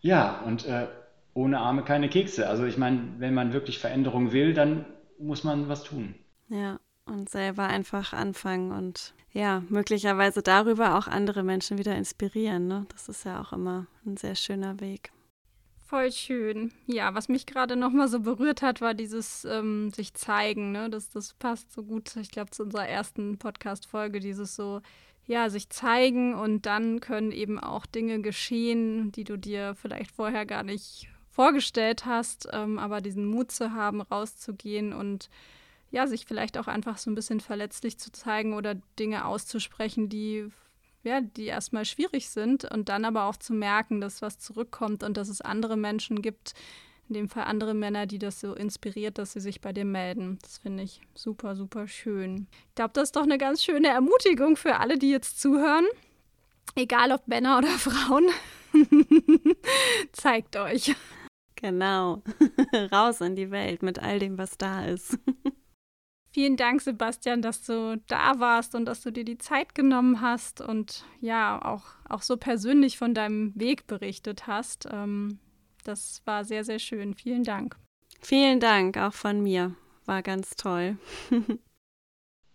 [0.00, 0.86] Ja, und äh,
[1.34, 2.48] ohne Arme keine Kekse.
[2.48, 4.84] Also ich meine, wenn man wirklich Veränderung will, dann
[5.18, 6.14] muss man was tun.
[6.48, 12.68] Ja, und selber einfach anfangen und ja, möglicherweise darüber auch andere Menschen wieder inspirieren.
[12.68, 12.86] Ne?
[12.90, 15.10] Das ist ja auch immer ein sehr schöner Weg.
[15.92, 16.72] Voll schön.
[16.86, 20.72] Ja, was mich gerade nochmal so berührt hat, war dieses ähm, sich zeigen.
[20.72, 20.88] Ne?
[20.88, 24.80] Das, das passt so gut, ich glaube, zu unserer ersten Podcast-Folge, dieses so,
[25.26, 30.46] ja, sich zeigen und dann können eben auch Dinge geschehen, die du dir vielleicht vorher
[30.46, 35.28] gar nicht vorgestellt hast, ähm, aber diesen Mut zu haben, rauszugehen und
[35.90, 40.50] ja, sich vielleicht auch einfach so ein bisschen verletzlich zu zeigen oder Dinge auszusprechen, die
[41.04, 45.16] ja, die erstmal schwierig sind und dann aber auch zu merken, dass was zurückkommt und
[45.16, 46.54] dass es andere Menschen gibt,
[47.08, 50.38] in dem Fall andere Männer, die das so inspiriert, dass sie sich bei dir melden.
[50.42, 52.46] Das finde ich super, super schön.
[52.68, 55.84] Ich glaube, das ist doch eine ganz schöne Ermutigung für alle, die jetzt zuhören.
[56.74, 58.28] Egal ob Männer oder Frauen.
[60.12, 60.94] Zeigt euch.
[61.56, 62.22] Genau.
[62.92, 65.18] Raus in die Welt mit all dem, was da ist.
[66.32, 70.62] Vielen Dank, Sebastian, dass du da warst und dass du dir die Zeit genommen hast
[70.62, 74.88] und ja, auch, auch so persönlich von deinem Weg berichtet hast.
[74.90, 75.38] Ähm,
[75.84, 77.14] das war sehr, sehr schön.
[77.14, 77.76] Vielen Dank.
[78.20, 79.74] Vielen Dank auch von mir.
[80.06, 80.96] War ganz toll.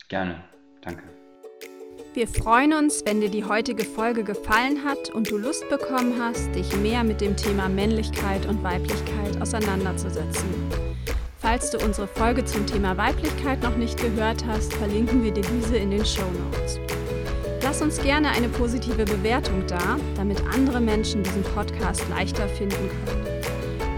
[0.09, 0.43] Gerne.
[0.81, 1.03] Danke.
[2.13, 6.47] Wir freuen uns, wenn dir die heutige Folge gefallen hat und du Lust bekommen hast,
[6.55, 10.45] dich mehr mit dem Thema Männlichkeit und Weiblichkeit auseinanderzusetzen.
[11.49, 15.77] Falls du unsere Folge zum Thema Weiblichkeit noch nicht gehört hast, verlinken wir dir diese
[15.77, 16.77] in den Show Notes.
[17.63, 23.25] Lass uns gerne eine positive Bewertung da, damit andere Menschen diesen Podcast leichter finden können.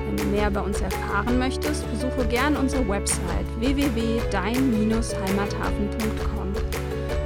[0.06, 6.54] Wenn du mehr über uns erfahren möchtest, besuche gerne unsere Website www.dein-heimathafen.com.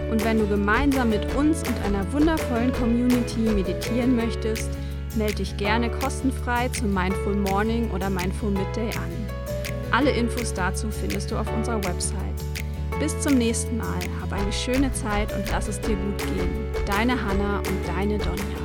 [0.09, 4.69] Und wenn du gemeinsam mit uns und einer wundervollen Community meditieren möchtest,
[5.17, 9.22] melde dich gerne kostenfrei zum Mindful Morning oder Mindful Midday an.
[9.93, 12.17] Alle Infos dazu findest du auf unserer Website.
[12.99, 16.49] Bis zum nächsten Mal, hab eine schöne Zeit und lass es dir gut gehen.
[16.87, 18.62] Deine Hanna und deine Donja.